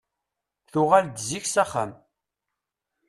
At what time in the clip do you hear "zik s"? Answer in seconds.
1.27-1.55